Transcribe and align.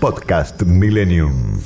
Podcast 0.00 0.62
Millennium. 0.62 1.60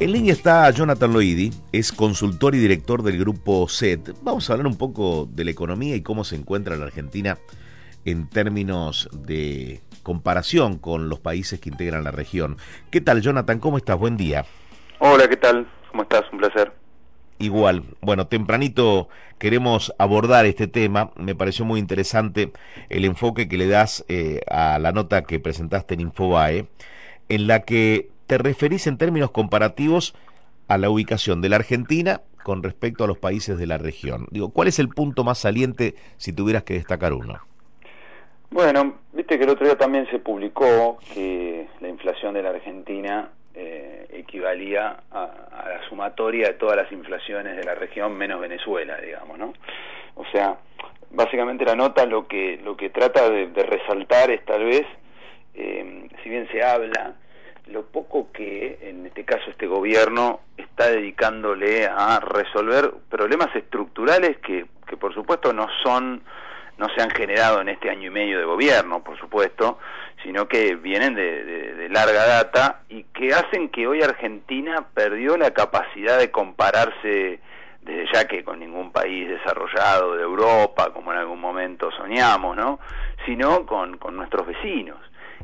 En 0.00 0.12
línea 0.12 0.34
está 0.34 0.70
Jonathan 0.70 1.10
Loidi, 1.10 1.50
es 1.72 1.92
consultor 1.92 2.54
y 2.54 2.58
director 2.58 3.02
del 3.02 3.18
grupo 3.18 3.66
SET. 3.68 4.14
Vamos 4.20 4.50
a 4.50 4.52
hablar 4.52 4.66
un 4.66 4.76
poco 4.76 5.26
de 5.32 5.46
la 5.46 5.50
economía 5.50 5.96
y 5.96 6.02
cómo 6.02 6.24
se 6.24 6.36
encuentra 6.36 6.76
la 6.76 6.84
Argentina 6.84 7.38
en 8.04 8.28
términos 8.28 9.08
de 9.12 9.80
comparación 10.02 10.76
con 10.76 11.08
los 11.08 11.20
países 11.20 11.58
que 11.58 11.70
integran 11.70 12.04
la 12.04 12.10
región. 12.10 12.58
¿Qué 12.90 13.00
tal, 13.00 13.22
Jonathan? 13.22 13.58
¿Cómo 13.58 13.78
estás? 13.78 13.98
Buen 13.98 14.18
día. 14.18 14.44
Hola, 14.98 15.26
¿qué 15.26 15.38
tal? 15.38 15.66
¿Cómo 15.90 16.02
estás? 16.02 16.24
Un 16.32 16.38
placer. 16.38 16.81
Igual, 17.42 17.82
bueno, 18.00 18.28
tempranito 18.28 19.08
queremos 19.40 19.92
abordar 19.98 20.46
este 20.46 20.68
tema. 20.68 21.10
Me 21.16 21.34
pareció 21.34 21.64
muy 21.64 21.80
interesante 21.80 22.52
el 22.88 23.04
enfoque 23.04 23.48
que 23.48 23.58
le 23.58 23.66
das 23.66 24.04
eh, 24.08 24.42
a 24.48 24.78
la 24.78 24.92
nota 24.92 25.24
que 25.24 25.40
presentaste 25.40 25.94
en 25.94 26.02
Infobae, 26.02 26.66
en 27.28 27.48
la 27.48 27.62
que 27.62 28.10
te 28.28 28.38
referís 28.38 28.86
en 28.86 28.96
términos 28.96 29.32
comparativos 29.32 30.14
a 30.68 30.78
la 30.78 30.88
ubicación 30.88 31.40
de 31.40 31.48
la 31.48 31.56
Argentina 31.56 32.20
con 32.44 32.62
respecto 32.62 33.02
a 33.02 33.08
los 33.08 33.18
países 33.18 33.58
de 33.58 33.66
la 33.66 33.76
región. 33.76 34.28
Digo, 34.30 34.50
¿cuál 34.50 34.68
es 34.68 34.78
el 34.78 34.88
punto 34.88 35.24
más 35.24 35.38
saliente 35.38 35.96
si 36.18 36.32
tuvieras 36.32 36.62
que 36.62 36.74
destacar 36.74 37.12
uno? 37.12 37.40
Bueno, 38.52 38.98
viste 39.12 39.36
que 39.36 39.42
el 39.42 39.50
otro 39.50 39.66
día 39.66 39.76
también 39.76 40.06
se 40.12 40.20
publicó 40.20 40.98
que 41.12 41.66
la 41.80 41.88
inflación 41.88 42.34
de 42.34 42.42
la 42.44 42.50
Argentina 42.50 43.30
eh, 43.54 44.06
equivalía 44.10 45.02
a, 45.10 45.26
la 45.68 45.88
sumatoria 45.88 46.48
de 46.48 46.54
todas 46.54 46.76
las 46.76 46.90
inflaciones 46.90 47.56
de 47.56 47.64
la 47.64 47.74
región 47.74 48.16
menos 48.16 48.40
Venezuela, 48.40 48.96
digamos, 48.98 49.38
¿no? 49.38 49.52
O 50.14 50.24
sea, 50.32 50.56
básicamente 51.10 51.64
la 51.64 51.76
nota 51.76 52.06
lo 52.06 52.26
que 52.26 52.58
lo 52.62 52.76
que 52.76 52.90
trata 52.90 53.28
de, 53.28 53.46
resaltar 53.62 54.30
es 54.30 54.44
tal 54.44 54.64
vez, 54.64 54.86
eh, 55.54 56.08
si 56.22 56.28
bien 56.28 56.48
se 56.50 56.62
habla, 56.62 57.14
lo 57.66 57.86
poco 57.86 58.32
que 58.32 58.78
en 58.82 59.06
este 59.06 59.24
caso 59.24 59.50
este 59.50 59.66
gobierno 59.66 60.40
está 60.56 60.90
dedicándole 60.90 61.86
a 61.86 62.20
resolver 62.20 62.92
problemas 63.08 63.54
estructurales 63.54 64.38
que, 64.38 64.66
que 64.86 64.96
por 64.96 65.14
supuesto 65.14 65.52
no 65.52 65.68
son 65.82 66.22
no 66.78 66.88
se 66.94 67.02
han 67.02 67.10
generado 67.10 67.60
en 67.60 67.68
este 67.68 67.90
año 67.90 68.08
y 68.08 68.10
medio 68.10 68.38
de 68.38 68.44
gobierno, 68.44 69.02
por 69.02 69.18
supuesto, 69.18 69.78
sino 70.22 70.48
que 70.48 70.76
vienen 70.76 71.14
de, 71.14 71.88
larga 71.90 72.26
data 72.26 72.80
y 72.88 73.04
que 73.04 73.34
hacen 73.34 73.68
que 73.68 73.86
hoy 73.86 74.02
Argentina 74.02 74.86
perdió 74.94 75.36
la 75.36 75.50
capacidad 75.50 76.18
de 76.18 76.30
compararse 76.30 77.40
desde 77.82 78.12
ya 78.12 78.26
que 78.26 78.44
con 78.44 78.60
ningún 78.60 78.92
país 78.92 79.28
desarrollado 79.28 80.16
de 80.16 80.22
Europa, 80.22 80.92
como 80.92 81.12
en 81.12 81.18
algún 81.18 81.40
momento 81.40 81.90
soñamos, 81.90 82.56
¿no? 82.56 82.78
sino 83.26 83.66
con, 83.66 83.98
con 83.98 84.16
nuestros 84.16 84.46
vecinos. 84.46 84.98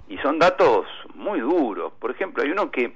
Y 0.09 0.17
son 0.19 0.39
datos 0.39 0.87
muy 1.15 1.41
duros. 1.41 1.93
Por 1.99 2.11
ejemplo, 2.13 2.43
hay 2.43 2.51
uno 2.51 2.71
que, 2.71 2.95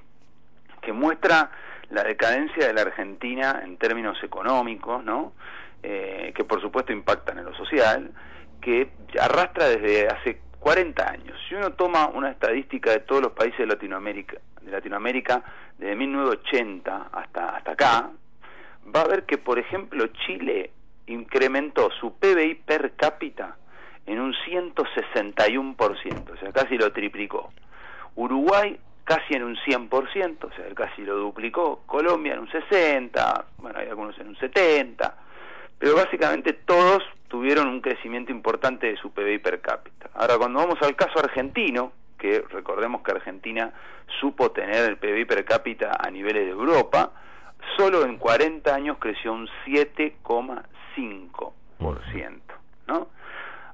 que 0.80 0.92
muestra 0.92 1.50
la 1.91 2.05
decadencia 2.05 2.66
de 2.66 2.72
la 2.72 2.83
Argentina 2.83 3.60
en 3.62 3.77
términos 3.77 4.16
económicos, 4.22 5.05
¿no? 5.05 5.33
Eh, 5.83 6.33
que 6.34 6.44
por 6.44 6.61
supuesto 6.61 6.92
impactan 6.92 7.38
en 7.38 7.44
lo 7.44 7.55
social, 7.55 8.12
que 8.61 8.91
arrastra 9.20 9.66
desde 9.66 10.06
hace 10.06 10.41
40 10.61 11.11
años. 11.11 11.36
Si 11.48 11.56
uno 11.56 11.72
toma 11.72 12.06
una 12.06 12.30
estadística 12.30 12.92
de 12.92 13.00
todos 13.00 13.20
los 13.20 13.33
países 13.33 13.58
de 13.58 13.66
Latinoamérica, 13.66 14.38
de 14.60 14.70
Latinoamérica 14.70 15.42
desde 15.77 15.97
1980 15.97 17.08
hasta, 17.12 17.56
hasta 17.56 17.72
acá, 17.72 18.10
va 18.94 19.00
a 19.00 19.08
ver 19.08 19.25
que, 19.25 19.38
por 19.38 19.58
ejemplo, 19.58 20.06
Chile 20.25 20.70
incrementó 21.06 21.91
su 21.91 22.14
PBI 22.14 22.55
per 22.64 22.92
cápita 22.92 23.56
en 24.06 24.20
un 24.20 24.33
161%, 24.34 26.33
o 26.33 26.36
sea, 26.36 26.53
casi 26.53 26.78
lo 26.78 26.92
triplicó. 26.92 27.53
Uruguay 28.14 28.78
casi 29.05 29.34
en 29.34 29.42
un 29.42 29.56
100%, 29.56 30.44
o 30.44 30.53
sea, 30.53 30.75
casi 30.75 31.03
lo 31.03 31.16
duplicó. 31.16 31.83
Colombia 31.86 32.34
en 32.34 32.41
un 32.41 32.48
60%, 32.48 33.44
bueno, 33.58 33.78
hay 33.80 33.88
algunos 33.88 34.16
en 34.20 34.28
un 34.28 34.37
70%, 34.37 35.12
pero 35.82 35.97
básicamente 35.97 36.53
todos 36.53 37.03
tuvieron 37.26 37.66
un 37.66 37.81
crecimiento 37.81 38.31
importante 38.31 38.87
de 38.87 38.97
su 38.98 39.10
PBI 39.10 39.41
per 39.41 39.60
cápita. 39.60 40.10
Ahora, 40.15 40.38
cuando 40.38 40.60
vamos 40.60 40.81
al 40.81 40.94
caso 40.94 41.19
argentino, 41.19 41.91
que 42.16 42.44
recordemos 42.50 43.03
que 43.03 43.10
Argentina 43.10 43.72
supo 44.21 44.53
tener 44.53 44.88
el 44.88 44.97
PBI 44.97 45.25
per 45.25 45.44
cápita 45.44 45.91
a 45.98 46.09
niveles 46.09 46.44
de 46.44 46.53
Europa, 46.53 47.10
solo 47.76 48.04
en 48.04 48.16
40 48.16 48.72
años 48.72 48.98
creció 49.00 49.32
un 49.32 49.48
7,5%, 49.66 52.41
¿no? 52.87 53.09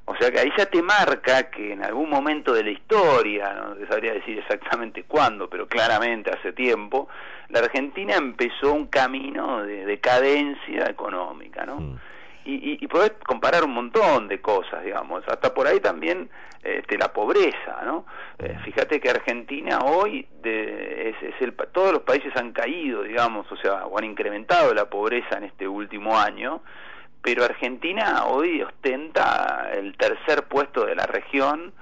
O 0.08 0.16
sea 0.16 0.30
que 0.30 0.38
ahí 0.38 0.50
ya 0.56 0.64
te 0.64 0.80
marca 0.82 1.50
que 1.50 1.74
en 1.74 1.84
algún 1.84 2.08
momento 2.08 2.54
de 2.54 2.64
la 2.64 2.70
historia, 2.70 3.52
no 3.52 3.86
sabría 3.88 4.14
decir 4.14 4.38
exactamente 4.38 5.04
cuándo, 5.04 5.50
pero 5.50 5.68
claramente 5.68 6.30
hace 6.30 6.54
tiempo, 6.54 7.08
la 7.50 7.58
Argentina 7.58 8.14
empezó 8.16 8.72
un 8.72 8.86
camino 8.86 9.62
de 9.64 9.84
decadencia 9.84 10.86
económica, 10.86 11.66
¿no? 11.66 11.76
Mm. 11.76 11.98
Y, 12.46 12.82
y, 12.82 12.86
podés 12.86 13.12
comparar 13.26 13.62
un 13.62 13.74
montón 13.74 14.26
de 14.26 14.40
cosas, 14.40 14.82
digamos, 14.82 15.22
hasta 15.28 15.52
por 15.52 15.66
ahí 15.66 15.80
también 15.80 16.30
este, 16.62 16.96
la 16.96 17.12
pobreza, 17.12 17.82
¿no? 17.84 18.06
Eh, 18.38 18.56
mm. 18.58 18.64
fíjate 18.64 19.00
que 19.00 19.10
Argentina 19.10 19.80
hoy 19.84 20.26
de, 20.40 21.10
es, 21.10 21.34
el, 21.40 21.54
todos 21.54 21.92
los 21.92 22.02
países 22.02 22.34
han 22.36 22.52
caído, 22.52 23.02
digamos, 23.02 23.50
o 23.52 23.56
sea, 23.58 23.84
o 23.84 23.98
han 23.98 24.04
incrementado 24.04 24.72
la 24.72 24.86
pobreza 24.86 25.36
en 25.36 25.44
este 25.44 25.68
último 25.68 26.18
año, 26.18 26.62
pero 27.22 27.44
Argentina 27.44 28.24
hoy 28.26 28.62
ostenta 28.62 29.70
el 29.72 29.96
tercer 29.96 30.44
puesto 30.44 30.86
de 30.86 30.94
la 30.94 31.06
región, 31.06 31.72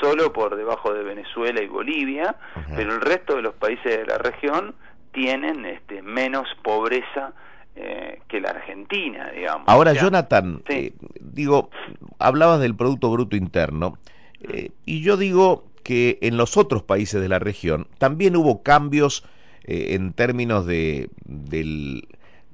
solo 0.00 0.32
por 0.32 0.56
debajo 0.56 0.92
de 0.92 1.02
Venezuela 1.02 1.62
y 1.62 1.66
Bolivia, 1.66 2.36
pero 2.74 2.94
el 2.94 3.00
resto 3.00 3.36
de 3.36 3.42
los 3.42 3.54
países 3.54 3.98
de 3.98 4.06
la 4.06 4.18
región 4.18 4.74
tienen 5.12 5.64
este, 5.66 6.02
menos 6.02 6.48
pobreza 6.62 7.32
eh, 7.74 8.20
que 8.28 8.40
la 8.40 8.50
Argentina, 8.50 9.30
digamos. 9.30 9.66
Ahora, 9.66 9.94
Jonathan, 9.94 10.62
eh, 10.68 10.92
digo, 11.20 11.70
hablabas 12.18 12.60
del 12.60 12.74
Producto 12.74 13.10
Bruto 13.10 13.34
Interno, 13.34 13.98
eh, 14.42 14.72
y 14.84 15.02
yo 15.02 15.16
digo 15.16 15.64
que 15.82 16.18
en 16.20 16.36
los 16.36 16.56
otros 16.56 16.82
países 16.82 17.20
de 17.20 17.28
la 17.28 17.38
región 17.38 17.86
también 17.98 18.36
hubo 18.36 18.62
cambios 18.62 19.24
en 19.64 20.12
términos 20.12 20.66
de, 20.66 21.08
del 21.24 22.08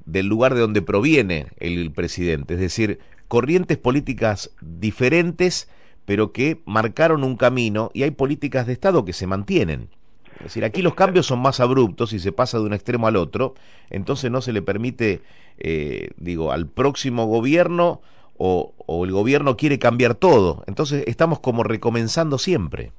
del 0.09 0.27
lugar 0.27 0.55
de 0.55 0.61
donde 0.61 0.81
proviene 0.81 1.49
el 1.59 1.93
presidente, 1.93 2.55
es 2.55 2.61
decir, 2.61 2.99
corrientes 3.29 3.77
políticas 3.77 4.51
diferentes, 4.63 5.71
pero 6.07 6.33
que 6.33 6.63
marcaron 6.65 7.25
un 7.25 7.37
camino 7.37 7.91
y 7.93 8.05
hay 8.05 8.11
políticas 8.11 8.67
de 8.67 8.73
Estado 8.73 9.05
que 9.05 9.13
se 9.13 9.27
mantienen. 9.27 9.91
Es 10.39 10.45
decir, 10.45 10.65
aquí 10.65 10.81
los 10.81 10.95
cambios 10.95 11.27
son 11.27 11.41
más 11.41 11.61
abruptos 11.61 12.15
y 12.15 12.21
se 12.21 12.33
pasa 12.33 12.59
de 12.59 12.65
un 12.65 12.73
extremo 12.73 13.07
al 13.07 13.17
otro, 13.17 13.55
entonces 13.91 14.31
no 14.31 14.41
se 14.41 14.55
le 14.55 14.63
permite, 14.63 15.21
eh, 15.59 16.11
digo, 16.17 16.53
al 16.53 16.69
próximo 16.69 17.27
gobierno 17.27 18.01
o, 18.39 18.73
el 19.05 19.13
gobierno 19.13 19.59
quiere 19.59 19.79
cambiar 19.79 20.15
todo. 20.15 20.65
Entonces 20.67 21.05
estamos 21.07 21.41
como 21.41 21.65
recomenzando 21.65 22.39
siempre. 22.39 22.93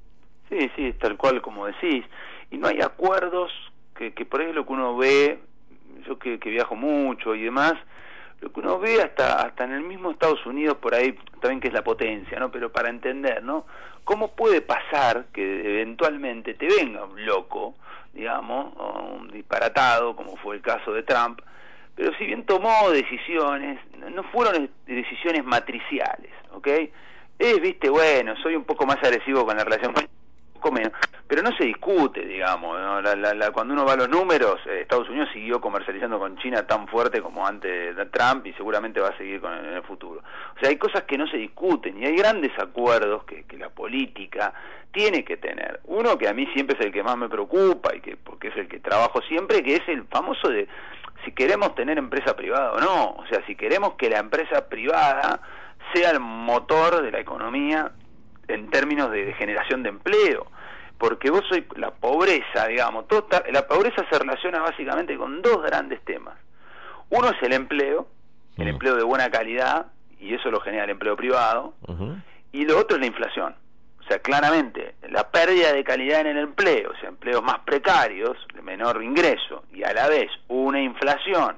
Sí, 0.50 0.70
sí, 0.76 0.94
tal 1.00 1.18
cual 1.18 1.42
como 1.42 1.66
decís. 1.66 2.06
Y 2.52 2.58
no 2.58 2.68
hay 2.68 2.82
acuerdos 2.82 3.52
que, 3.98 4.14
que 4.14 4.26
por 4.26 4.42
ahí 4.42 4.54
lo 4.54 4.66
que 4.66 4.74
uno 4.74 4.98
ve 4.98 5.40
yo 6.06 6.18
que, 6.18 6.38
viajo 6.38 6.76
mucho 6.76 7.36
y 7.36 7.44
demás, 7.44 7.74
lo 8.42 8.52
que 8.52 8.60
uno 8.60 8.80
ve 8.80 9.02
hasta 9.02 9.42
hasta 9.42 9.66
en 9.66 9.74
el 9.74 9.82
mismo 9.82 10.12
Estados 10.12 10.46
Unidos 10.46 10.78
por 10.78 10.96
ahí 10.96 11.18
también 11.42 11.60
que 11.60 11.68
es 11.68 11.74
la 11.74 11.84
potencia 11.84 12.40
no 12.40 12.50
pero 12.50 12.72
para 12.72 12.90
entender 12.90 13.44
no 13.44 13.66
cómo 14.06 14.34
puede 14.34 14.62
pasar 14.62 15.26
que 15.34 15.60
eventualmente 15.82 16.54
te 16.54 16.68
venga 16.68 17.04
un 17.04 17.26
loco 17.26 17.76
digamos 18.14 18.74
o 18.78 19.18
un 19.20 19.30
disparatado 19.30 20.16
como 20.16 20.38
fue 20.38 20.56
el 20.56 20.62
caso 20.62 20.94
de 20.94 21.04
Trump 21.04 21.42
pero 21.96 22.14
si 22.18 22.28
bien 22.28 22.46
tomó 22.46 22.90
decisiones 22.92 23.78
no 24.10 24.24
fueron 24.24 24.70
decisiones 24.86 25.44
matriciales 25.44 26.32
¿ok? 26.54 26.68
es 27.38 27.62
viste 27.62 27.90
bueno 27.90 28.38
soy 28.38 28.56
un 28.56 28.64
poco 28.64 28.86
más 28.86 28.98
agresivo 29.04 29.46
con 29.46 29.58
la 29.58 29.66
relación 29.66 29.92
con 29.92 30.06
pero 31.28 31.42
no 31.42 31.56
se 31.56 31.66
discute, 31.66 32.26
digamos, 32.26 32.78
cuando 33.54 33.74
uno 33.74 33.86
va 33.86 33.94
a 33.94 33.98
los 33.98 34.10
números, 34.10 34.60
eh, 34.66 34.82
Estados 34.82 35.10
Unidos 35.10 35.30
siguió 35.34 35.62
comercializando 35.62 36.20
con 36.20 36.38
China 36.38 36.66
tan 36.66 36.88
fuerte 36.88 37.22
como 37.22 37.46
antes 37.46 37.96
de 37.96 38.06
Trump 38.08 38.46
y 38.48 38.54
seguramente 38.54 39.00
va 39.00 39.10
a 39.10 39.18
seguir 39.18 39.40
con 39.40 39.54
en 39.54 39.74
el 39.74 39.84
futuro. 39.84 40.22
O 40.56 40.60
sea, 40.60 40.70
hay 40.70 40.78
cosas 40.78 41.04
que 41.04 41.18
no 41.18 41.28
se 41.28 41.38
discuten 41.38 42.02
y 42.02 42.06
hay 42.06 42.16
grandes 42.16 42.52
acuerdos 42.58 43.24
que, 43.26 43.44
que 43.44 43.58
la 43.58 43.70
política 43.70 44.54
tiene 44.92 45.24
que 45.24 45.38
tener. 45.38 45.82
Uno 45.86 46.18
que 46.18 46.28
a 46.28 46.34
mí 46.34 46.48
siempre 46.54 46.78
es 46.80 46.86
el 46.86 46.92
que 46.92 47.04
más 47.04 47.18
me 47.18 47.30
preocupa 47.30 47.96
y 47.96 48.02
que 48.02 48.18
porque 48.18 48.48
es 48.50 48.58
el 48.58 48.68
que 48.68 48.80
trabajo 48.80 49.22
siempre, 49.22 49.64
que 49.64 49.76
es 49.76 49.88
el 49.88 50.06
famoso 50.06 50.50
de 50.50 50.68
si 51.26 51.32
queremos 51.32 51.76
tener 51.76 51.98
empresa 51.98 52.36
privada 52.36 52.74
o 52.74 52.80
no. 52.80 53.12
O 53.12 53.26
sea, 53.28 53.46
si 53.46 53.56
queremos 53.56 53.94
que 53.94 54.10
la 54.10 54.20
empresa 54.20 54.68
privada 54.68 55.42
sea 55.94 56.12
el 56.12 56.20
motor 56.20 57.02
de 57.02 57.12
la 57.12 57.20
economía 57.20 57.92
en 58.48 58.70
términos 58.70 59.12
de, 59.12 59.34
generación 59.34 59.84
de 59.84 59.90
empleo 59.90 60.48
porque 61.00 61.32
vos 61.32 61.44
soy 61.48 61.66
la 61.78 61.92
pobreza, 61.92 62.68
digamos, 62.68 63.08
toda, 63.08 63.42
la 63.52 63.66
pobreza 63.66 64.06
se 64.12 64.20
relaciona 64.20 64.60
básicamente 64.60 65.18
con 65.18 65.42
dos 65.42 65.64
grandes 65.64 66.04
temas. 66.04 66.36
Uno 67.10 67.30
es 67.30 67.42
el 67.42 67.54
empleo, 67.54 68.08
el 68.58 68.68
empleo 68.68 68.96
de 68.96 69.04
buena 69.04 69.32
calidad, 69.32 69.88
y 70.20 70.36
eso 70.36 70.52
lo 70.52 70.60
genera 70.60 70.84
el 70.84 70.90
empleo 70.92 71.16
privado, 71.16 71.74
y 72.52 72.66
lo 72.66 72.78
otro 72.78 72.98
es 72.98 73.02
la 73.02 73.08
inflación. 73.08 73.56
O 74.00 74.04
sea, 74.04 74.20
claramente 74.20 74.96
la 75.10 75.30
pérdida 75.30 75.72
de 75.72 75.84
calidad 75.86 76.22
en 76.22 76.28
el 76.28 76.38
empleo, 76.40 76.92
o 76.92 77.00
sea, 77.00 77.10
empleos 77.10 77.42
más 77.42 77.60
precarios, 77.60 78.38
de 78.54 78.62
menor 78.62 79.02
ingreso, 79.02 79.64
y 79.72 79.84
a 79.84 79.94
la 79.94 80.10
vez 80.10 80.30
una 80.50 80.82
inflación 80.82 81.58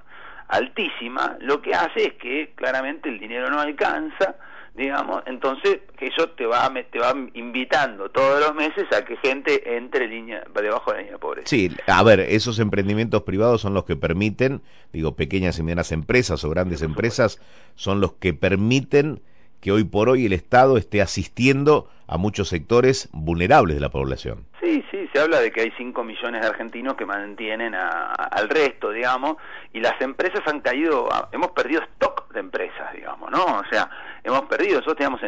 altísima, 0.49 1.37
lo 1.39 1.61
que 1.61 1.73
hace 1.73 2.07
es 2.07 2.13
que 2.13 2.53
claramente 2.55 3.09
el 3.09 3.19
dinero 3.19 3.49
no 3.49 3.59
alcanza, 3.59 4.35
digamos, 4.75 5.23
entonces 5.25 5.79
eso 5.99 6.29
te 6.29 6.45
va 6.45 6.71
te 6.89 6.99
va 6.99 7.13
invitando 7.33 8.09
todos 8.09 8.39
los 8.39 8.55
meses 8.55 8.85
a 8.95 9.03
que 9.03 9.17
gente 9.17 9.75
entre 9.75 10.07
línea 10.07 10.43
debajo 10.53 10.91
de 10.91 10.97
la 10.97 11.01
línea 11.01 11.13
de 11.13 11.19
pobreza. 11.19 11.47
Sí, 11.47 11.69
a 11.87 12.03
ver, 12.03 12.21
esos 12.21 12.59
emprendimientos 12.59 13.23
privados 13.23 13.61
son 13.61 13.73
los 13.73 13.83
que 13.83 13.95
permiten, 13.95 14.61
digo, 14.93 15.15
pequeñas 15.15 15.59
y 15.59 15.63
medianas 15.63 15.91
empresas 15.91 16.43
o 16.43 16.49
grandes 16.49 16.81
empresas 16.81 17.41
son 17.75 17.99
los 17.99 18.13
que 18.13 18.33
permiten 18.33 19.21
que 19.59 19.71
hoy 19.71 19.83
por 19.83 20.09
hoy 20.09 20.25
el 20.25 20.33
Estado 20.33 20.77
esté 20.77 21.01
asistiendo 21.01 21.87
a 22.07 22.17
muchos 22.17 22.49
sectores 22.49 23.09
vulnerables 23.13 23.75
de 23.75 23.81
la 23.81 23.89
población. 23.89 24.45
Sí, 24.61 24.83
sí, 24.91 25.07
se 25.13 25.19
habla 25.19 25.39
de 25.39 25.51
que 25.51 25.61
hay 25.61 25.71
5 25.77 26.03
millones 26.03 26.41
de 26.41 26.47
argentinos 26.47 26.95
que 26.95 27.05
mantienen 27.05 27.73
al 27.75 28.49
resto, 28.49 28.91
digamos, 28.91 29.37
y 29.73 29.79
las 29.79 29.99
empresas 30.01 30.41
han 30.45 30.61
caído, 30.61 31.07
hemos 31.31 31.51
perdido 31.51 31.81
stock 31.83 32.31
de 32.33 32.39
empresas, 32.39 32.93
digamos, 32.93 33.31
¿no? 33.31 33.43
O 33.45 33.63
sea, 33.69 33.89
hemos 34.23 34.41
perdido, 34.43 34.79
nosotros 34.79 34.97
tenemos, 34.97 35.21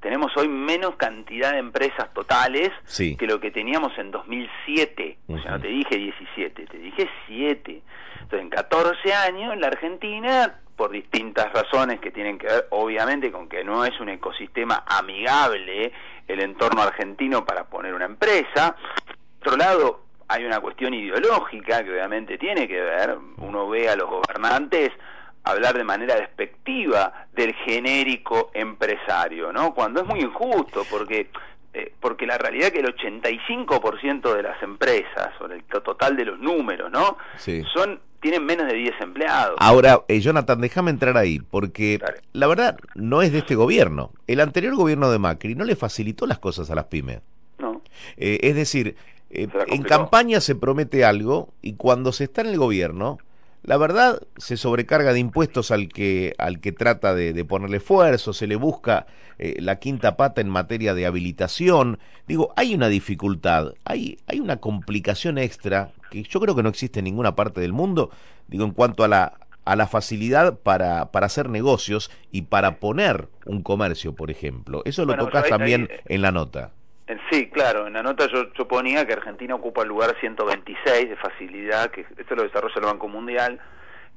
tenemos 0.00 0.36
hoy 0.36 0.48
menos 0.48 0.96
cantidad 0.96 1.52
de 1.52 1.58
empresas 1.58 2.12
totales 2.14 2.70
que 2.96 3.26
lo 3.26 3.40
que 3.40 3.50
teníamos 3.50 3.96
en 3.98 4.10
2007, 4.10 5.18
o 5.28 5.38
sea, 5.38 5.52
no 5.52 5.60
te 5.60 5.68
dije 5.68 5.96
17, 5.96 6.66
te 6.66 6.78
dije 6.78 7.08
7. 7.26 7.82
Entonces, 8.14 8.40
en 8.40 8.50
14 8.50 9.14
años, 9.14 9.52
en 9.52 9.60
la 9.60 9.68
Argentina 9.68 10.60
por 10.76 10.90
distintas 10.90 11.50
razones 11.52 12.00
que 12.00 12.10
tienen 12.10 12.38
que 12.38 12.46
ver 12.46 12.66
obviamente 12.70 13.32
con 13.32 13.48
que 13.48 13.64
no 13.64 13.84
es 13.84 13.98
un 13.98 14.10
ecosistema 14.10 14.84
amigable 14.86 15.92
el 16.28 16.40
entorno 16.40 16.82
argentino 16.82 17.44
para 17.44 17.64
poner 17.64 17.94
una 17.94 18.04
empresa. 18.04 18.76
Por 19.38 19.54
otro 19.54 19.56
lado, 19.56 20.00
hay 20.28 20.44
una 20.44 20.60
cuestión 20.60 20.92
ideológica 20.92 21.82
que 21.82 21.92
obviamente 21.92 22.36
tiene 22.36 22.68
que 22.68 22.80
ver, 22.80 23.16
uno 23.38 23.68
ve 23.68 23.88
a 23.88 23.96
los 23.96 24.08
gobernantes 24.08 24.92
hablar 25.44 25.76
de 25.78 25.84
manera 25.84 26.16
despectiva 26.16 27.25
del 27.36 27.54
genérico 27.54 28.50
empresario, 28.54 29.52
¿no? 29.52 29.74
Cuando 29.74 30.00
es 30.00 30.06
muy 30.06 30.20
injusto, 30.20 30.84
porque 30.90 31.28
eh, 31.74 31.92
porque 32.00 32.26
la 32.26 32.38
realidad 32.38 32.68
es 32.68 32.72
que 32.72 32.80
el 32.80 32.94
85% 32.96 34.34
de 34.34 34.42
las 34.42 34.62
empresas, 34.62 35.28
o 35.40 35.44
el 35.44 35.62
total 35.64 36.16
de 36.16 36.24
los 36.24 36.38
números, 36.38 36.90
¿no? 36.90 37.18
Son 37.74 38.00
tienen 38.20 38.44
menos 38.44 38.66
de 38.66 38.74
10 38.74 38.94
empleados. 39.02 39.56
Ahora, 39.60 40.00
eh, 40.08 40.18
Jonathan, 40.20 40.60
déjame 40.60 40.90
entrar 40.90 41.16
ahí, 41.16 41.38
porque 41.38 42.00
la 42.32 42.46
verdad 42.46 42.78
no 42.94 43.22
es 43.22 43.30
de 43.30 43.38
este 43.38 43.54
gobierno. 43.54 44.10
El 44.26 44.40
anterior 44.40 44.74
gobierno 44.74 45.10
de 45.10 45.18
Macri 45.18 45.54
no 45.54 45.64
le 45.64 45.76
facilitó 45.76 46.26
las 46.26 46.38
cosas 46.38 46.70
a 46.70 46.74
las 46.74 46.86
pymes. 46.86 47.20
No. 47.58 47.82
Eh, 48.16 48.40
es 48.42 48.56
decir, 48.56 48.96
eh, 49.30 49.48
en 49.66 49.82
campaña 49.82 50.40
se 50.40 50.54
promete 50.54 51.04
algo 51.04 51.50
y 51.62 51.74
cuando 51.74 52.10
se 52.10 52.24
está 52.24 52.40
en 52.40 52.48
el 52.48 52.58
gobierno, 52.58 53.18
la 53.66 53.76
verdad 53.76 54.22
se 54.36 54.56
sobrecarga 54.56 55.12
de 55.12 55.18
impuestos 55.18 55.72
al 55.72 55.88
que, 55.88 56.34
al 56.38 56.60
que 56.60 56.70
trata 56.70 57.14
de, 57.14 57.44
ponerle 57.44 57.78
esfuerzo, 57.78 58.32
se 58.32 58.46
le 58.46 58.54
busca 58.54 59.06
eh, 59.38 59.56
la 59.58 59.80
quinta 59.80 60.16
pata 60.16 60.40
en 60.40 60.48
materia 60.48 60.94
de 60.94 61.04
habilitación. 61.04 61.98
Digo, 62.28 62.52
hay 62.56 62.74
una 62.74 62.88
dificultad, 62.88 63.74
hay, 63.84 64.18
hay 64.28 64.38
una 64.38 64.58
complicación 64.58 65.36
extra 65.36 65.90
que 66.10 66.22
yo 66.22 66.40
creo 66.40 66.54
que 66.54 66.62
no 66.62 66.68
existe 66.68 67.00
en 67.00 67.06
ninguna 67.06 67.34
parte 67.34 67.60
del 67.60 67.72
mundo, 67.72 68.10
digo, 68.46 68.64
en 68.64 68.70
cuanto 68.70 69.02
a 69.02 69.08
la, 69.08 69.32
a 69.64 69.74
la 69.74 69.88
facilidad 69.88 70.58
para, 70.60 71.10
para 71.10 71.26
hacer 71.26 71.50
negocios 71.50 72.12
y 72.30 72.42
para 72.42 72.78
poner 72.78 73.28
un 73.46 73.62
comercio, 73.62 74.14
por 74.14 74.30
ejemplo. 74.30 74.82
Eso 74.84 75.04
lo 75.04 75.16
tocas 75.16 75.48
también 75.48 75.88
en 76.04 76.22
la 76.22 76.30
nota. 76.30 76.70
Sí, 77.30 77.48
claro, 77.50 77.86
en 77.86 77.94
la 77.94 78.02
nota 78.02 78.28
yo, 78.28 78.52
yo, 78.52 78.68
ponía 78.68 79.04
que 79.04 79.14
Argentina 79.14 79.54
ocupa 79.54 79.82
el 79.82 79.88
lugar 79.88 80.14
126 80.20 81.08
de 81.08 81.16
facilidad, 81.16 81.90
que 81.90 82.06
esto 82.16 82.36
lo 82.36 82.44
desarrolla 82.44 82.74
el 82.76 82.84
Banco 82.84 83.08
Mundial, 83.08 83.60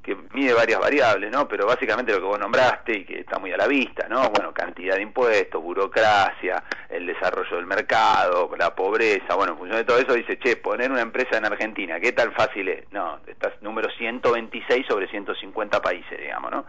que 0.02 0.16
mide 0.32 0.54
varias 0.54 0.80
variables, 0.80 1.30
¿no? 1.30 1.46
Pero 1.48 1.66
básicamente 1.66 2.12
lo 2.12 2.18
que 2.18 2.24
vos 2.24 2.38
nombraste 2.38 2.98
y 2.98 3.04
que 3.04 3.20
está 3.20 3.38
muy 3.38 3.52
a 3.52 3.56
la 3.56 3.66
vista, 3.66 4.08
¿no? 4.08 4.30
Bueno, 4.30 4.52
cantidad 4.54 4.94
de 4.94 5.02
impuestos, 5.02 5.62
burocracia, 5.62 6.62
el 6.88 7.06
desarrollo 7.06 7.56
del 7.56 7.66
mercado, 7.66 8.48
la 8.56 8.74
pobreza, 8.74 9.34
bueno, 9.34 9.52
en 9.52 9.58
función 9.58 9.78
de 9.78 9.84
todo 9.84 9.98
eso 9.98 10.14
dice, 10.14 10.38
che, 10.38 10.56
poner 10.56 10.90
una 10.90 11.02
empresa 11.02 11.36
en 11.36 11.46
Argentina, 11.46 11.98
¿qué 12.00 12.12
tan 12.12 12.32
fácil 12.32 12.68
es? 12.68 12.90
No, 12.92 13.18
estás 13.26 13.60
número 13.60 13.90
126 13.90 14.86
sobre 14.86 15.08
150 15.08 15.82
países, 15.82 16.18
digamos, 16.18 16.50
¿no? 16.50 16.64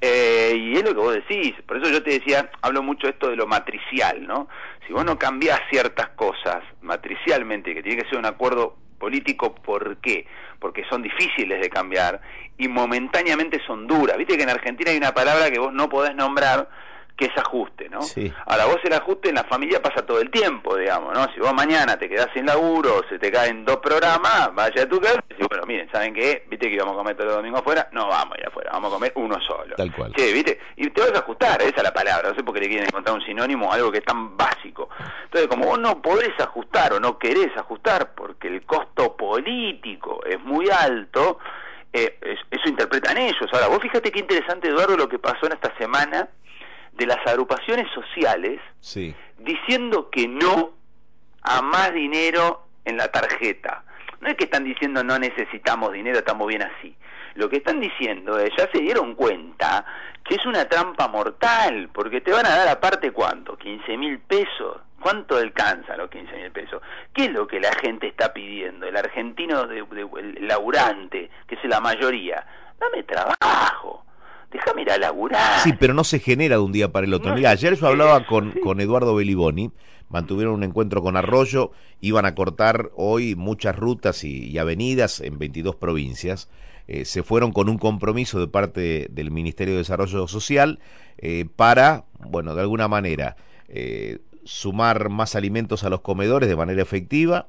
Eh, 0.00 0.54
y 0.56 0.76
es 0.76 0.82
lo 0.82 0.94
que 0.94 1.00
vos 1.00 1.14
decís, 1.14 1.54
por 1.66 1.76
eso 1.76 1.90
yo 1.90 2.02
te 2.02 2.10
decía, 2.10 2.50
hablo 2.62 2.82
mucho 2.82 3.06
esto 3.06 3.28
de 3.28 3.36
lo 3.36 3.46
matricial, 3.46 4.26
¿no? 4.26 4.48
Si 4.86 4.92
vos 4.94 5.04
no 5.04 5.18
cambiás 5.18 5.60
ciertas 5.70 6.08
cosas 6.10 6.62
matricialmente, 6.80 7.74
que 7.74 7.82
tiene 7.82 8.02
que 8.02 8.08
ser 8.08 8.18
un 8.18 8.24
acuerdo 8.24 8.76
político, 8.98 9.54
¿por 9.54 9.98
qué? 9.98 10.26
Porque 10.58 10.84
son 10.88 11.02
difíciles 11.02 11.60
de 11.60 11.68
cambiar 11.68 12.20
y 12.56 12.68
momentáneamente 12.68 13.60
son 13.66 13.86
duras. 13.86 14.16
Viste 14.16 14.36
que 14.36 14.42
en 14.42 14.50
Argentina 14.50 14.90
hay 14.90 14.96
una 14.96 15.12
palabra 15.12 15.50
que 15.50 15.58
vos 15.58 15.72
no 15.72 15.88
podés 15.88 16.14
nombrar 16.14 16.68
que 17.20 17.26
es 17.26 17.36
ajuste, 17.36 17.86
¿no? 17.90 18.00
Sí. 18.00 18.32
Ahora, 18.46 18.64
vos 18.64 18.78
el 18.82 18.94
ajuste 18.94 19.28
en 19.28 19.34
la 19.34 19.44
familia 19.44 19.82
pasa 19.82 20.06
todo 20.06 20.22
el 20.22 20.30
tiempo, 20.30 20.74
digamos, 20.74 21.12
¿no? 21.12 21.30
Si 21.34 21.38
vos 21.38 21.52
mañana 21.52 21.98
te 21.98 22.08
quedás 22.08 22.28
sin 22.32 22.46
laburo, 22.46 23.02
se 23.10 23.18
te 23.18 23.30
caen 23.30 23.62
dos 23.62 23.76
programas, 23.76 24.54
vaya 24.54 24.84
a 24.84 24.88
tu 24.88 24.98
casa 24.98 25.22
y 25.38 25.44
bueno, 25.46 25.64
miren, 25.66 25.90
¿saben 25.92 26.14
qué? 26.14 26.46
¿Viste 26.48 26.68
que 26.68 26.76
íbamos 26.76 26.94
a 26.94 26.96
comer 26.96 27.16
todos 27.16 27.26
los 27.26 27.36
domingos 27.36 27.60
afuera? 27.60 27.90
No 27.92 28.08
vamos 28.08 28.38
a 28.38 28.40
ir 28.40 28.46
afuera, 28.46 28.70
vamos 28.72 28.90
a 28.90 28.94
comer 28.94 29.12
uno 29.16 29.38
solo. 29.46 29.76
Tal 29.76 29.94
cual. 29.94 30.14
Sí, 30.16 30.32
¿viste? 30.32 30.58
Y 30.76 30.88
te 30.88 31.00
vas 31.02 31.12
a 31.12 31.18
ajustar, 31.18 31.60
esa 31.60 31.76
es 31.76 31.82
la 31.82 31.92
palabra, 31.92 32.30
no 32.30 32.34
sé 32.34 32.42
por 32.42 32.54
qué 32.54 32.60
le 32.60 32.68
quieren 32.68 32.86
encontrar 32.86 33.14
un 33.14 33.22
sinónimo 33.22 33.70
algo 33.70 33.92
que 33.92 33.98
es 33.98 34.04
tan 34.04 34.34
básico. 34.38 34.88
Entonces, 35.24 35.46
como 35.46 35.66
vos 35.66 35.78
no 35.78 36.00
podés 36.00 36.32
ajustar 36.40 36.94
o 36.94 37.00
no 37.00 37.18
querés 37.18 37.54
ajustar 37.54 38.14
porque 38.14 38.48
el 38.48 38.64
costo 38.64 39.14
político 39.14 40.24
es 40.24 40.40
muy 40.40 40.70
alto, 40.70 41.38
eh, 41.92 42.18
eso 42.50 42.66
interpretan 42.66 43.18
ellos. 43.18 43.46
Ahora, 43.52 43.68
vos 43.68 43.80
fíjate 43.82 44.10
qué 44.10 44.20
interesante, 44.20 44.68
Eduardo, 44.68 44.96
lo 44.96 45.08
que 45.08 45.18
pasó 45.18 45.44
en 45.46 45.52
esta 45.52 45.76
semana 45.76 46.30
de 46.92 47.06
las 47.06 47.26
agrupaciones 47.26 47.86
sociales 47.92 48.60
diciendo 49.38 50.10
que 50.10 50.28
no 50.28 50.72
a 51.42 51.62
más 51.62 51.92
dinero 51.92 52.66
en 52.84 52.96
la 52.96 53.08
tarjeta. 53.08 53.84
No 54.20 54.28
es 54.28 54.36
que 54.36 54.44
están 54.44 54.64
diciendo 54.64 55.02
no 55.02 55.18
necesitamos 55.18 55.92
dinero, 55.92 56.18
estamos 56.18 56.46
bien 56.46 56.62
así. 56.62 56.94
Lo 57.34 57.48
que 57.48 57.58
están 57.58 57.80
diciendo 57.80 58.38
es, 58.38 58.50
ya 58.56 58.68
se 58.70 58.80
dieron 58.80 59.14
cuenta 59.14 59.84
que 60.24 60.34
es 60.34 60.44
una 60.44 60.66
trampa 60.68 61.08
mortal, 61.08 61.88
porque 61.92 62.20
te 62.20 62.32
van 62.32 62.44
a 62.44 62.50
dar 62.50 62.68
aparte 62.68 63.12
cuánto, 63.12 63.56
15 63.56 63.96
mil 63.96 64.18
pesos. 64.18 64.78
¿Cuánto 65.00 65.36
alcanza 65.36 65.96
los 65.96 66.10
15 66.10 66.36
mil 66.36 66.50
pesos? 66.50 66.82
¿Qué 67.14 67.24
es 67.24 67.32
lo 67.32 67.46
que 67.46 67.58
la 67.58 67.72
gente 67.72 68.06
está 68.06 68.34
pidiendo? 68.34 68.86
El 68.86 68.96
argentino, 68.98 69.66
de, 69.66 69.78
el 69.78 70.46
laburante, 70.46 71.30
que 71.46 71.54
es 71.54 71.64
la 71.64 71.80
mayoría, 71.80 72.44
dame 72.78 73.04
trabajo 73.04 74.04
déjame 74.50 74.82
ir 74.82 74.90
a 74.90 74.98
laburar. 74.98 75.60
Sí, 75.60 75.72
pero 75.78 75.94
no 75.94 76.04
se 76.04 76.18
genera 76.18 76.56
de 76.56 76.62
un 76.62 76.72
día 76.72 76.92
para 76.92 77.06
el 77.06 77.14
otro. 77.14 77.34
Mira, 77.34 77.50
ayer 77.50 77.74
yo 77.74 77.86
hablaba 77.86 78.26
con, 78.26 78.52
con 78.62 78.80
Eduardo 78.80 79.14
Beliboni, 79.14 79.70
mantuvieron 80.08 80.54
un 80.54 80.64
encuentro 80.64 81.02
con 81.02 81.16
Arroyo, 81.16 81.70
iban 82.00 82.26
a 82.26 82.34
cortar 82.34 82.90
hoy 82.96 83.36
muchas 83.36 83.76
rutas 83.76 84.24
y, 84.24 84.58
avenidas 84.58 85.20
en 85.20 85.38
22 85.38 85.76
provincias. 85.76 86.50
Eh, 86.88 87.04
se 87.04 87.22
fueron 87.22 87.52
con 87.52 87.68
un 87.68 87.78
compromiso 87.78 88.40
de 88.40 88.48
parte 88.48 89.06
del 89.10 89.30
Ministerio 89.30 89.74
de 89.74 89.78
Desarrollo 89.78 90.26
Social 90.26 90.80
eh, 91.18 91.46
para, 91.54 92.04
bueno, 92.18 92.54
de 92.56 92.62
alguna 92.62 92.88
manera, 92.88 93.36
eh, 93.68 94.18
sumar 94.44 95.08
más 95.08 95.36
alimentos 95.36 95.84
a 95.84 95.90
los 95.90 96.00
comedores 96.00 96.48
de 96.48 96.56
manera 96.56 96.82
efectiva, 96.82 97.46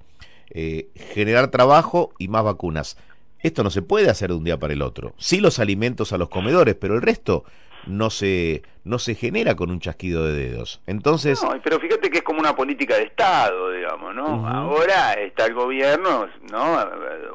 generar 1.14 1.48
trabajo 1.48 2.12
y 2.20 2.28
más 2.28 2.44
vacunas. 2.44 2.98
Esto 3.44 3.64
no 3.64 3.70
se 3.70 3.82
puede 3.82 4.10
hacer 4.10 4.30
de 4.30 4.36
un 4.36 4.44
día 4.44 4.58
para 4.58 4.74
el 4.74 4.82
otro. 4.82 5.14
Sí 5.18 5.40
los 5.40 5.60
alimentos 5.60 6.14
a 6.14 6.18
los 6.18 6.30
comedores, 6.30 6.76
pero 6.76 6.96
el 6.96 7.02
resto 7.02 7.44
no 7.88 8.10
se 8.10 8.64
no 8.84 9.00
se 9.00 9.16
genera 9.16 9.56
con 9.56 9.70
un 9.70 9.80
chasquido 9.80 10.26
de 10.26 10.34
dedos. 10.34 10.82
Entonces, 10.88 11.42
no, 11.44 11.54
pero 11.64 11.80
fíjate 11.80 12.10
que 12.10 12.20
es 12.20 12.24
como 12.24 12.40
una 12.40 12.56
política 12.56 12.96
de 12.96 13.04
Estado, 13.04 13.72
digamos, 13.72 14.16
¿no? 14.16 14.48
Ahora 14.48 15.14
está 15.14 15.46
el 15.46 15.54
gobierno, 15.54 16.28
¿no? 16.52 16.78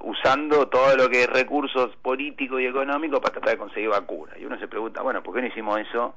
Usando 0.03 0.69
todo 0.69 0.97
lo 0.97 1.09
que 1.09 1.25
es 1.25 1.31
recursos 1.31 1.95
políticos 2.03 2.61
y 2.61 2.67
económicos 2.67 3.21
para 3.21 3.35
tratar 3.35 3.53
de 3.53 3.59
conseguir 3.59 3.91
vacunas. 3.91 4.37
Y 4.41 4.45
uno 4.45 4.59
se 4.59 4.69
pregunta, 4.69 5.03
bueno, 5.03 5.23
¿por 5.23 5.35
qué 5.35 5.43
no 5.43 5.49
hicimos 5.49 5.79
eso 5.79 6.15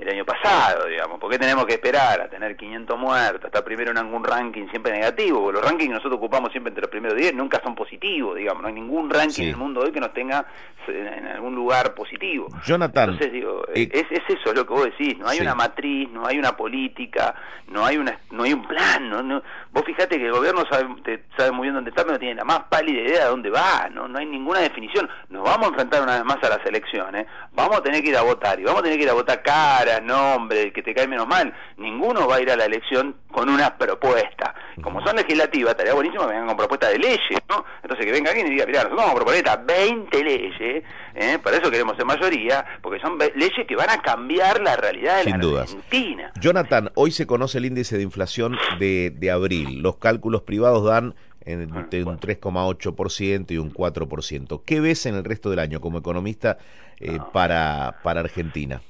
el 0.00 0.08
año 0.08 0.24
pasado, 0.24 0.86
digamos. 0.86 1.20
¿Por 1.20 1.30
qué 1.30 1.38
tenemos 1.38 1.66
que 1.66 1.74
esperar 1.74 2.20
a 2.22 2.28
tener 2.28 2.56
500 2.56 2.98
muertos, 2.98 3.44
estar 3.44 3.62
primero 3.62 3.90
en 3.90 3.98
algún 3.98 4.24
ranking 4.24 4.66
siempre 4.70 4.92
negativo? 4.92 5.42
Porque 5.42 5.60
los 5.60 5.64
rankings 5.64 5.88
que 5.88 5.94
nosotros 5.94 6.16
ocupamos 6.16 6.50
siempre 6.50 6.70
entre 6.70 6.82
los 6.82 6.90
primeros 6.90 7.16
10 7.16 7.34
nunca 7.34 7.60
son 7.62 7.74
positivos, 7.74 8.36
digamos. 8.36 8.62
No 8.62 8.68
hay 8.68 8.74
ningún 8.74 9.10
ranking 9.10 9.42
en 9.42 9.48
el 9.50 9.56
mundo 9.56 9.80
hoy 9.80 9.92
que 9.92 10.00
nos 10.00 10.12
tenga 10.14 10.46
en 10.88 11.26
algún 11.26 11.54
lugar 11.54 11.94
positivo. 11.94 12.48
Jonathan. 12.64 13.10
Entonces, 13.10 13.32
digo, 13.32 13.64
eh, 13.74 13.88
es, 13.92 14.06
es, 14.10 14.22
eso 14.28 14.52
lo 14.54 14.66
que 14.66 14.72
vos 14.72 14.84
decís. 14.84 15.18
No 15.18 15.28
hay 15.28 15.40
una 15.40 15.54
matriz, 15.54 16.08
no 16.10 16.26
hay 16.26 16.38
una 16.38 16.56
política, 16.56 17.34
no 17.68 17.84
hay 17.84 17.98
una 17.98 18.18
no 18.30 18.44
hay 18.44 18.52
un 18.52 18.66
plan. 18.66 19.08
No, 19.10 19.42
Vos 19.72 19.84
fijate 19.84 20.18
que 20.18 20.26
el 20.26 20.32
gobierno 20.32 20.64
sabe, 20.68 21.22
sabe 21.36 21.52
muy 21.52 21.64
bien 21.64 21.74
dónde 21.74 21.90
está, 21.90 22.02
pero 22.02 22.14
no 22.14 22.18
tiene 22.18 22.34
la 22.36 22.44
más 22.44 22.60
pálida 22.68 23.02
idea 23.02 23.24
de 23.24 23.30
dónde 23.30 23.50
va. 23.50 23.88
No, 23.92 24.08
no 24.08 24.18
hay 24.18 24.26
ninguna 24.26 24.60
definición. 24.60 25.08
Nos 25.28 25.44
vamos 25.44 25.66
a 25.66 25.70
enfrentar 25.70 26.02
una 26.02 26.14
vez 26.14 26.24
más 26.24 26.38
a 26.42 26.48
las 26.48 26.66
elecciones. 26.66 27.26
Vamos 27.52 27.76
a 27.76 27.82
tener 27.82 28.02
que 28.02 28.08
ir 28.08 28.16
a 28.16 28.22
votar 28.22 28.58
y 28.58 28.64
vamos 28.64 28.80
a 28.80 28.84
tener 28.84 28.98
que 28.98 29.04
ir 29.04 29.10
a 29.10 29.14
votar 29.14 29.42
cara 29.42 29.89
nombre, 29.98 30.72
que 30.72 30.82
te 30.82 30.94
cae 30.94 31.08
menos 31.08 31.26
mal, 31.26 31.52
ninguno 31.78 32.28
va 32.28 32.36
a 32.36 32.40
ir 32.42 32.50
a 32.50 32.56
la 32.56 32.66
elección 32.66 33.16
con 33.32 33.48
una 33.48 33.76
propuesta. 33.76 34.54
Como 34.82 35.04
son 35.04 35.16
legislativas, 35.16 35.70
estaría 35.70 35.94
buenísimo 35.94 36.26
que 36.26 36.32
vengan 36.32 36.48
con 36.48 36.56
propuestas 36.56 36.92
de 36.92 36.98
leyes, 36.98 37.40
¿no? 37.48 37.64
Entonces 37.82 38.06
que 38.06 38.12
venga 38.12 38.30
alguien 38.30 38.46
y 38.46 38.50
diga, 38.50 38.66
mira, 38.66 38.84
nosotros 38.84 38.98
vamos 38.98 39.12
a 39.12 39.16
proponer 39.16 39.38
estas 39.44 39.66
20 39.66 40.24
leyes, 40.24 40.82
¿eh? 41.14 41.38
para 41.42 41.56
eso 41.56 41.70
queremos 41.70 41.96
ser 41.96 42.04
mayoría, 42.04 42.64
porque 42.82 43.00
son 43.00 43.18
leyes 43.18 43.66
que 43.66 43.76
van 43.76 43.90
a 43.90 44.00
cambiar 44.02 44.60
la 44.60 44.76
realidad 44.76 45.18
de 45.18 45.22
Sin 45.24 45.32
la 45.32 45.38
dudas. 45.38 45.74
Argentina. 45.74 46.32
Jonathan, 46.40 46.90
hoy 46.94 47.10
se 47.10 47.26
conoce 47.26 47.58
el 47.58 47.64
índice 47.64 47.96
de 47.96 48.02
inflación 48.02 48.56
de, 48.78 49.10
de 49.10 49.30
abril. 49.30 49.80
Los 49.82 49.96
cálculos 49.96 50.42
privados 50.42 50.84
dan 50.84 51.14
entre 51.44 52.04
un 52.04 52.18
3,8% 52.18 53.50
y 53.50 53.58
un 53.58 53.72
4%. 53.72 54.62
¿Qué 54.64 54.80
ves 54.80 55.06
en 55.06 55.14
el 55.14 55.24
resto 55.24 55.50
del 55.50 55.58
año 55.58 55.80
como 55.80 55.98
economista 55.98 56.58
eh, 56.98 57.18
para, 57.32 57.96
para 58.02 58.20
Argentina? 58.20 58.82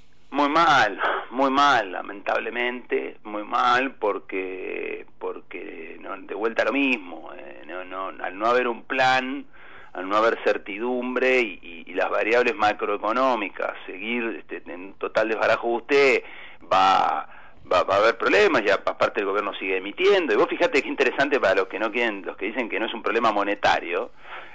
Mal, 0.50 1.00
muy 1.30 1.48
mal, 1.48 1.92
lamentablemente, 1.92 3.18
muy 3.22 3.44
mal, 3.44 3.94
porque 3.94 5.06
porque 5.20 5.96
no, 6.00 6.16
de 6.16 6.34
vuelta 6.34 6.62
a 6.62 6.64
lo 6.64 6.72
mismo, 6.72 7.30
eh, 7.36 7.62
no, 7.66 7.84
no, 7.84 8.08
al 8.20 8.36
no 8.36 8.46
haber 8.46 8.66
un 8.66 8.82
plan, 8.82 9.46
al 9.92 10.08
no 10.08 10.16
haber 10.16 10.42
certidumbre 10.42 11.38
y, 11.40 11.84
las 11.94 12.10
variables 12.10 12.56
macroeconómicas, 12.56 13.74
seguir 13.86 14.24
este, 14.40 14.62
en 14.72 14.94
total 14.94 15.28
desbarajuste, 15.28 16.24
va, 16.62 17.28
va, 17.70 17.82
va 17.84 17.94
a 17.94 17.98
haber 17.98 18.18
problemas, 18.18 18.62
ya 18.64 18.74
aparte 18.74 19.20
el 19.20 19.26
gobierno 19.26 19.54
sigue 19.54 19.76
emitiendo, 19.76 20.32
y 20.32 20.36
vos 20.36 20.48
fíjate 20.48 20.82
qué 20.82 20.88
interesante 20.88 21.38
para 21.38 21.54
los 21.56 21.68
que 21.68 21.78
no 21.78 21.92
quieren, 21.92 22.22
los 22.24 22.36
que 22.36 22.46
dicen 22.46 22.68
que 22.68 22.80
no 22.80 22.86
es 22.86 22.94
un 22.94 23.02
problema 23.02 23.30
monetario, 23.30 24.10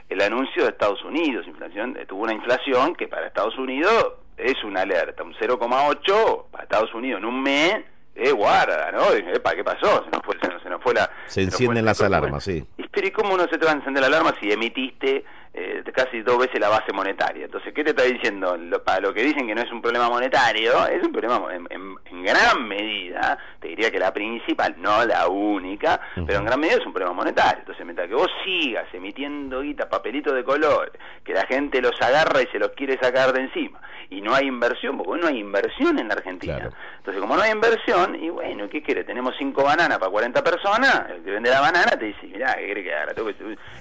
el 0.09 0.21
anuncio 0.21 0.63
de 0.63 0.69
Estados 0.69 1.03
Unidos, 1.03 1.47
inflación, 1.47 1.97
tuvo 2.07 2.23
una 2.23 2.33
inflación 2.33 2.95
que 2.95 3.07
para 3.07 3.27
Estados 3.27 3.57
Unidos 3.57 4.24
es 4.37 4.63
una 4.63 4.81
alerta, 4.81 5.23
un 5.23 5.33
0,8 5.33 6.45
para 6.51 6.63
Estados 6.63 6.93
Unidos 6.93 7.19
en 7.19 7.25
un 7.25 7.41
mes, 7.41 7.75
eh, 8.15 8.31
guarda, 8.31 8.91
¿no? 8.91 9.01
¿Para 9.43 9.55
qué 9.57 9.63
pasó? 9.63 10.03
Se 10.05 10.09
nos 10.11 10.21
fue, 10.23 10.37
se 10.41 10.47
nos, 10.47 10.61
se 10.63 10.69
nos 10.69 10.81
fue 10.81 10.93
la... 10.93 11.09
Se 11.25 11.41
encienden 11.41 11.83
las 11.83 12.01
alarmas, 12.01 12.43
sí. 12.43 12.65
Pero 12.91 13.07
¿y 13.07 13.11
cómo 13.11 13.35
no 13.35 13.43
se 13.43 13.57
te 13.57 13.65
va 13.65 13.71
a 13.71 13.75
encender 13.75 14.01
la 14.01 14.07
alarma 14.07 14.33
si 14.39 14.49
emitiste 14.49 15.25
eh, 15.53 15.83
casi 15.93 16.21
dos 16.21 16.37
veces 16.37 16.57
la 16.61 16.69
base 16.69 16.93
monetaria? 16.93 17.43
Entonces, 17.43 17.73
¿qué 17.73 17.83
te 17.83 17.89
está 17.89 18.03
diciendo? 18.03 18.55
Lo, 18.55 18.81
para 18.81 19.01
lo 19.01 19.13
que 19.13 19.21
dicen 19.21 19.45
que 19.45 19.53
no 19.53 19.61
es 19.61 19.71
un 19.71 19.81
problema 19.81 20.07
monetario, 20.09 20.87
es 20.87 21.03
un 21.05 21.11
problema 21.11 21.53
en, 21.53 21.67
en, 21.69 21.95
en 22.05 22.23
gran 22.23 22.65
medida, 22.65 23.37
te 23.59 23.67
diría 23.67 23.91
que 23.91 23.99
la 23.99 24.13
principal, 24.13 24.75
no 24.77 25.03
la 25.05 25.27
única, 25.27 25.99
uh 26.15 26.21
-huh. 26.21 26.25
pero 26.25 26.39
en 26.39 26.45
gran 26.45 26.59
medida 26.61 26.77
es 26.77 26.85
un 26.85 26.93
problema 26.93 27.13
monetario. 27.13 27.59
Entonces, 27.59 27.83
mientras 27.83 28.07
que 28.07 28.15
vos 28.15 28.31
sigas 28.45 28.85
emitiendo 28.93 29.59
guita, 29.59 29.89
papelitos 29.89 30.33
de 30.33 30.45
color, 30.45 30.89
que 31.25 31.33
la 31.33 31.45
gente 31.47 31.81
los 31.81 32.01
agarra 32.01 32.41
y 32.41 32.47
se 32.47 32.59
los 32.59 32.69
quiere 32.69 32.97
sacar 32.97 33.33
de 33.33 33.41
encima, 33.41 33.81
y 34.09 34.21
no 34.21 34.33
hay 34.33 34.47
inversión, 34.47 34.97
porque 34.97 35.21
no 35.21 35.27
hay 35.27 35.39
inversión 35.39 35.97
en 35.99 36.07
la 36.07 36.15
Argentina. 36.15 36.55
Claro. 36.55 36.71
Entonces, 36.97 37.21
como 37.21 37.35
no 37.35 37.41
hay 37.41 37.51
inversión, 37.51 38.15
y 38.15 38.29
bueno, 38.29 38.69
¿qué 38.69 38.81
quiere? 38.81 39.03
Tenemos 39.03 39.35
cinco 39.37 39.63
bananas 39.63 39.97
para 39.99 40.11
40 40.11 40.43
personas, 40.43 41.05
el 41.09 41.23
que 41.23 41.31
vende 41.31 41.49
la 41.49 41.61
banana 41.61 41.91
te 41.97 42.05
dice, 42.05 42.27
mirá, 42.27 42.55
¿qué 42.55 42.65
quiere 42.65 42.83
que 42.83 42.93
haga? 42.93 43.13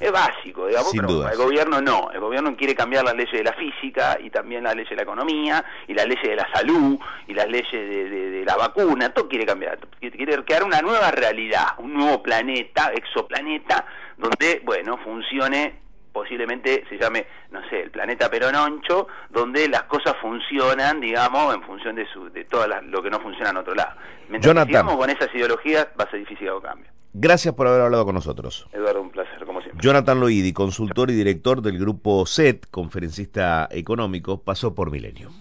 Es 0.00 0.12
básico, 0.12 0.66
digamos, 0.66 0.90
Sin 0.90 1.00
pero 1.00 1.12
dudas. 1.12 1.32
el 1.32 1.38
gobierno 1.38 1.80
no. 1.80 2.10
El 2.12 2.20
gobierno 2.20 2.56
quiere 2.56 2.74
cambiar 2.74 3.04
las 3.04 3.14
leyes 3.14 3.32
de 3.32 3.44
la 3.44 3.52
física 3.54 4.18
y 4.22 4.30
también 4.30 4.64
las 4.64 4.74
leyes 4.74 4.90
de 4.90 4.96
la 4.96 5.02
economía 5.02 5.64
y 5.86 5.94
las 5.94 6.06
leyes 6.06 6.22
de 6.28 6.36
la 6.36 6.48
salud 6.52 6.98
y 7.26 7.34
las 7.34 7.48
leyes 7.48 7.70
de, 7.72 8.08
de, 8.10 8.30
de 8.30 8.44
la 8.44 8.56
vacuna, 8.56 9.10
todo 9.10 9.28
quiere 9.28 9.46
cambiar. 9.46 9.78
Quiere 10.00 10.44
crear 10.44 10.64
una 10.64 10.80
nueva 10.80 11.10
realidad, 11.10 11.68
un 11.78 11.94
nuevo 11.94 12.22
planeta, 12.22 12.92
exoplaneta, 12.94 13.86
donde, 14.16 14.60
bueno, 14.64 14.98
funcione 14.98 15.83
posiblemente 16.14 16.84
se 16.88 16.96
llame, 16.96 17.26
no 17.50 17.60
sé, 17.68 17.82
el 17.82 17.90
planeta 17.90 18.30
Perononcho, 18.30 19.08
donde 19.30 19.68
las 19.68 19.82
cosas 19.82 20.14
funcionan, 20.22 21.00
digamos, 21.00 21.52
en 21.52 21.62
función 21.64 21.96
de, 21.96 22.06
su, 22.06 22.30
de 22.30 22.44
todo 22.44 22.66
lo 22.66 23.02
que 23.02 23.10
no 23.10 23.18
funciona 23.20 23.50
en 23.50 23.56
otro 23.56 23.74
lado. 23.74 23.96
Mientras 24.28 24.48
Jonathan. 24.48 24.68
que 24.68 24.72
sigamos 24.72 24.96
con 24.96 25.10
esas 25.10 25.34
ideologías, 25.34 25.88
va 26.00 26.04
a 26.04 26.10
ser 26.10 26.20
difícil 26.20 26.46
que 26.46 26.48
haga 26.48 26.62
cambio. 26.62 26.90
Gracias 27.12 27.54
por 27.54 27.66
haber 27.66 27.82
hablado 27.82 28.04
con 28.04 28.14
nosotros. 28.14 28.66
Eduardo, 28.72 29.02
un 29.02 29.10
placer, 29.10 29.44
como 29.44 29.60
siempre. 29.60 29.80
Jonathan 29.82 30.20
Loidi, 30.20 30.52
consultor 30.52 31.10
y 31.10 31.14
director 31.14 31.62
del 31.62 31.78
grupo 31.78 32.24
SET, 32.26 32.70
conferencista 32.70 33.68
económico, 33.70 34.42
pasó 34.42 34.74
por 34.74 34.90
Millennium. 34.90 35.32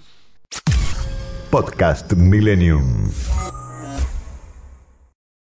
Podcast 1.52 2.14
Millennium. 2.14 3.12